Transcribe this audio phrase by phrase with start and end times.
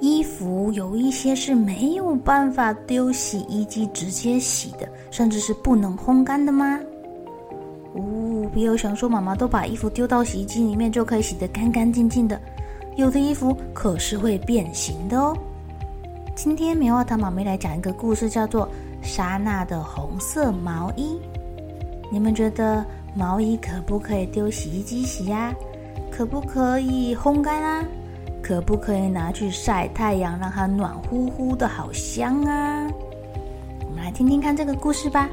[0.00, 6.78] 衣服有一些是没有办法丢洗衣机直接洗的，甚至是不能烘干的吗？
[7.94, 12.40] 哦，别有想说妈妈都把衣服丢到洗衣机里面就可以洗得干干净净的，
[12.96, 15.36] 有的衣服可是会变形的哦。
[16.34, 18.66] 今天棉花糖妈咪来讲一个故事，叫做
[19.02, 21.14] 《莎娜的红色毛衣》。
[22.10, 22.84] 你们觉得？
[23.16, 25.52] 毛衣可不可以丢洗衣机洗呀？
[26.08, 27.84] 可不可以烘干啊？
[28.48, 32.88] 可不可以拿去晒太阳，让它暖乎乎的，好香啊？
[33.86, 35.28] 我们来听听看这个故事吧。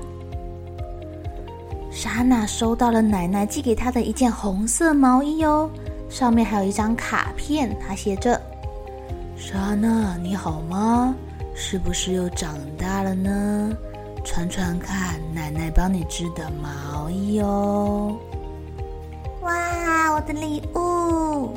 [1.89, 5.69] 莎娜收到了奶奶寄给她的一件红色毛衣哦，
[6.09, 8.37] 上面还有一张卡片，它写着
[9.39, 11.15] ：“莎娜，你好吗？
[11.53, 13.71] 是不是又长大了呢？”
[14.25, 18.13] 穿穿看，奶奶帮你织的毛衣哦！
[19.41, 21.53] 哇，我的礼物！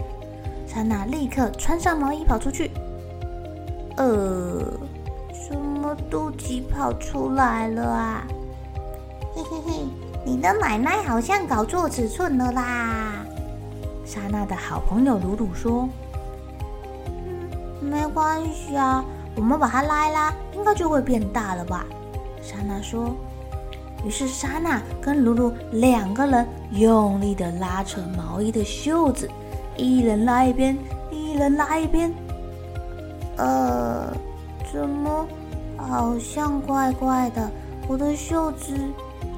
[0.78, 2.70] 莎娜立刻穿上毛衣跑出去。
[3.96, 4.62] 呃，
[5.32, 8.24] 什么肚脐跑出来了啊？
[9.34, 9.72] 嘿嘿嘿，
[10.24, 13.26] 你的奶奶好像搞错尺寸了啦！
[14.04, 15.88] 莎娜的好朋友鲁鲁说：“，
[17.82, 21.84] 没关系啊，我们把它拉一拉，应该就会变大了吧？”
[22.40, 23.16] 莎娜说
[24.06, 29.28] ：“于是莎娜跟鲁鲁两个人用力的拉扯毛衣的袖子，
[29.78, 30.76] 一人拉一边，
[31.10, 32.12] 一人拉一边。
[33.36, 34.12] 呃，
[34.70, 35.26] 怎么
[35.76, 37.48] 好像怪怪的？
[37.86, 38.76] 我的袖子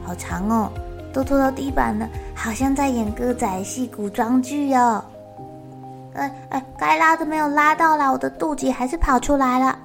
[0.05, 0.73] 好长哦，
[1.13, 5.05] 都拖到地板了，好像在演歌仔戏古装剧哦。
[6.15, 9.79] 哎哎，该拉的没有拉到啦，我的肚脐还是跑出来了。”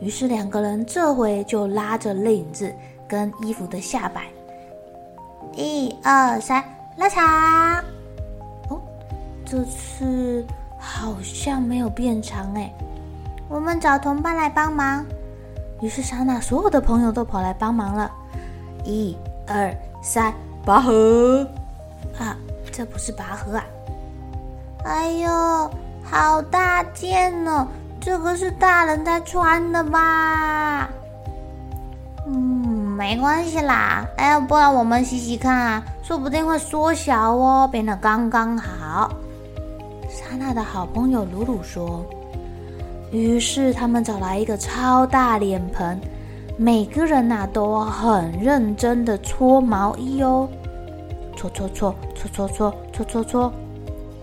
[0.00, 2.74] 于是两个人这回就拉着领子
[3.06, 4.22] 跟衣服的下摆，
[5.54, 6.64] 一二三，
[6.96, 7.95] 拉长。
[9.46, 10.44] 这次
[10.78, 12.70] 好像没有变长哎。
[13.48, 15.06] 我们找同伴来帮忙。
[15.80, 18.10] 于是莎娜所有的朋友都跑来帮忙了。
[18.84, 20.34] 一二三，
[20.64, 21.46] 拔河！
[22.18, 22.36] 啊，
[22.72, 23.64] 这不是拔河啊！
[24.84, 25.70] 哎呦，
[26.02, 27.66] 好大件哦！
[28.00, 30.88] 这个是大人在穿的吧？
[32.26, 32.36] 嗯，
[32.96, 34.04] 没关系啦。
[34.16, 39.10] 哎，不然我们洗洗看啊，说不定会缩小哦，变得刚刚好。
[40.36, 42.04] 莎娜的好朋友鲁鲁说。
[43.10, 45.98] 于是他们找来一个超大脸盆，
[46.58, 50.46] 每个人呐都很认真的搓毛衣哦，
[51.34, 53.52] 搓搓搓搓搓搓搓搓搓。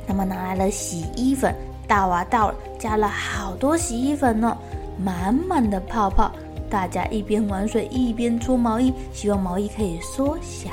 [0.08, 1.52] 他们拿来了洗衣粉。
[1.88, 4.56] 倒啊倒了，加了好多洗衣粉呢，
[5.04, 6.32] 满满的泡泡。
[6.70, 10.70] 大家一边玩水一边搓毛衣，希望毛衣可以缩小。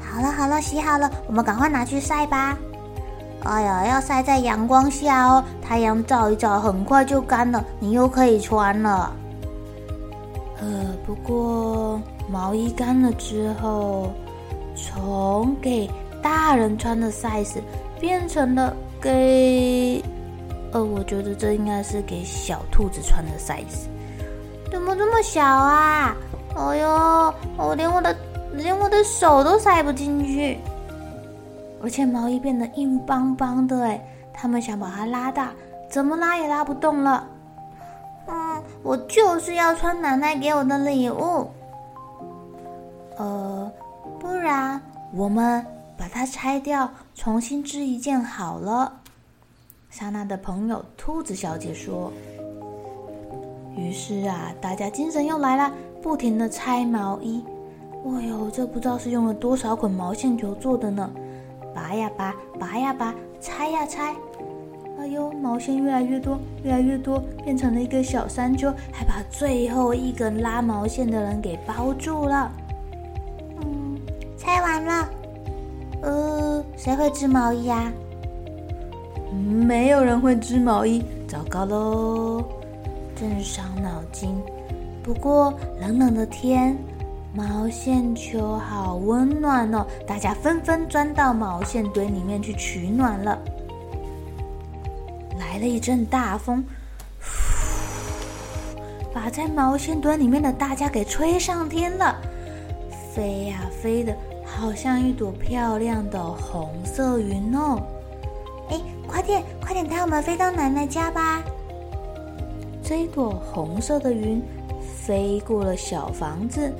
[0.00, 2.56] 好了好了，洗好了，我们赶快拿去晒吧。
[3.44, 9.12] 哎呀，要晒在阳光下哦，太阳照一照，很快就干了，你又可以穿了。
[10.60, 10.66] 呃，
[11.06, 14.10] 不过毛衣干了之后，
[14.74, 15.88] 从给
[16.22, 17.60] 大人穿的 size
[18.00, 18.74] 变成了。
[18.98, 20.02] 给，
[20.72, 23.86] 呃，我觉得这应该是给小兔子穿的 size，
[24.72, 26.16] 怎么这么小啊？
[26.56, 28.16] 哎呦，我连我的
[28.54, 30.58] 连我的手都塞不进去，
[31.86, 34.04] 而且毛衣变得硬邦邦的，哎，
[34.34, 35.52] 他们想把它拉大，
[35.88, 37.24] 怎么拉也拉不动了。
[38.26, 41.48] 嗯，我就是要穿奶奶给我的礼物，
[43.16, 43.70] 呃，
[44.18, 44.80] 不然
[45.12, 45.64] 我们。
[45.98, 48.92] 把它拆掉，重新织一件好了。
[49.88, 52.12] 莎娜的朋友兔子小姐说。
[53.74, 55.72] 于是啊，大家精神又来了，
[56.02, 57.42] 不停的拆毛衣。
[58.04, 61.10] 哎呦，这不知道是用了多少捆毛线球做的呢？
[61.76, 64.14] 拔呀拔，拔呀拔，拆呀拆。
[64.98, 72.50] 哎呦，毛线越来越多，越来越多，变成了一个小山丘，还把最后一根拉毛线的人给包住了。
[73.60, 74.00] 嗯，
[74.38, 75.10] 拆完了。
[76.02, 77.92] 呃，谁会织毛衣呀？
[79.32, 82.42] 没有人会织毛衣，糟糕喽，
[83.14, 84.34] 真伤脑筋。
[85.02, 86.76] 不过冷冷的天，
[87.36, 93.38] 毛线球好温暖哦，大家纷纷钻到毛线堆里面去取暖了。
[95.38, 96.64] 来了一阵大风，
[99.12, 102.16] 把在毛线堆里面的大家给吹上天了，
[103.14, 104.16] 飞呀飞的。
[104.46, 107.78] 好像一朵漂亮的红色云哦！
[108.70, 111.42] 哎，快点，快点带我们飞到奶奶家吧！
[112.82, 114.42] 这一朵红色的云
[114.80, 116.72] 飞过了小房子，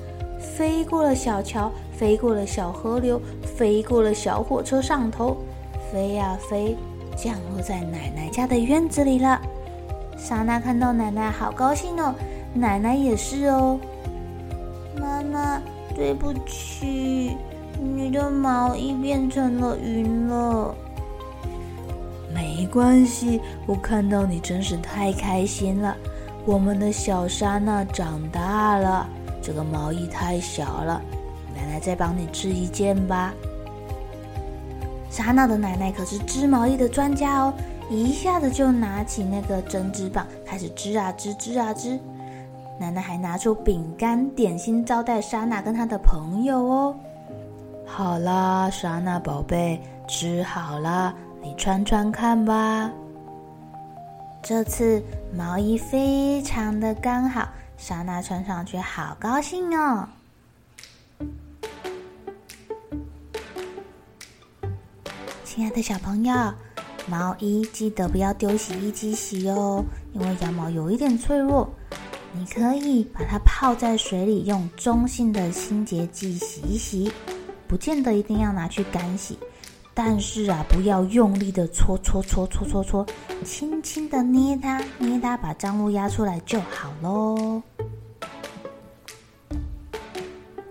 [0.55, 5.37] 飞过了小桥，飞过了小河流，飞过了小火车上头，
[5.91, 6.77] 飞呀飞，
[7.17, 9.41] 降落在奶奶家的院子里了。
[10.17, 12.15] 莎娜看到奶奶，好高兴哦！
[12.55, 13.79] 奶奶也是哦。
[14.99, 15.61] 妈妈，
[15.95, 17.37] 对不起。
[17.79, 20.75] 你的毛衣变成了云了，
[22.33, 25.95] 没关系，我看到你真是太开心了。
[26.47, 29.07] 我们的小莎娜长大了，
[29.47, 31.01] 这个毛衣太小了，
[31.55, 33.33] 奶奶再帮你织一件吧。
[35.09, 37.55] 莎娜的奶奶可是织毛衣的专家哦，
[37.89, 41.97] 一下子就拿起那个针织棒，开始织啊织，织啊织。
[42.77, 46.97] 奶奶还拿出饼干点心招待莎娜跟她的朋友哦。
[47.87, 52.91] 好啦，莎娜宝贝，织好了，你穿穿看吧。
[54.43, 55.03] 这次
[55.33, 60.09] 毛衣非常的刚好，莎娜穿上去好高兴哦。
[65.45, 66.35] 亲爱的小朋友，
[67.07, 71.69] 毛衣记得不要丢洗衣机洗哦，因为羊毛有一点脆弱。
[72.33, 77.11] 你可以把它泡在水里，用中性的清洁剂洗一洗。
[77.67, 79.39] 不见得一定要拿去干洗，
[79.99, 83.07] 但是啊，不要用力的搓搓搓搓搓搓，
[83.43, 87.63] 轻轻的捏它捏它，把脏物压出来就好喽。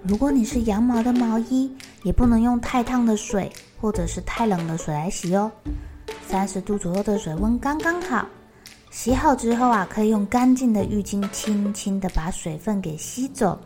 [0.04, 3.52] 如果你是羊毛的毛衣，也不能用太烫的水
[3.82, 5.52] 或者是太冷的水来洗哦，
[6.28, 8.28] 三十度左右的水温刚刚好。
[8.92, 13.60] 洗好之后啊，可以用干净的浴巾轻轻的把水分给吸走。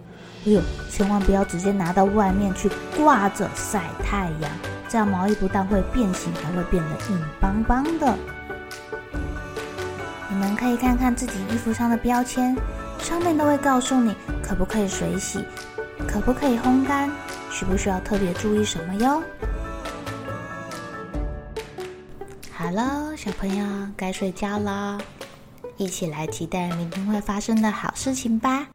[0.45, 4.49] 哎呦，千万不要直接拿到外面去挂着晒太阳，
[4.89, 8.17] 这样毛衣不但会变形，还会变得硬邦邦的。
[10.29, 12.55] 你们可以看看自己衣服上的标签，
[12.99, 15.45] 上面都会告诉你可不可以水洗，
[16.07, 17.09] 可不可以烘干，
[17.51, 19.21] 需不需要特别注意什么哟。
[22.51, 23.65] 好了，小朋友
[23.95, 24.97] 该睡觉了，
[25.77, 28.67] 一起来期待明天会发生的好事情吧。